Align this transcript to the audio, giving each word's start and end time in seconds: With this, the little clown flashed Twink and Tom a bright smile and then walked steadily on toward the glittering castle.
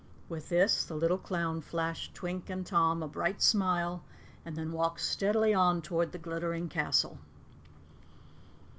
With 0.27 0.49
this, 0.49 0.83
the 0.83 0.95
little 0.95 1.19
clown 1.19 1.61
flashed 1.61 2.15
Twink 2.15 2.49
and 2.49 2.65
Tom 2.65 3.03
a 3.03 3.07
bright 3.07 3.39
smile 3.39 4.01
and 4.43 4.55
then 4.55 4.71
walked 4.71 5.01
steadily 5.01 5.53
on 5.53 5.83
toward 5.83 6.11
the 6.11 6.17
glittering 6.17 6.69
castle. 6.69 7.19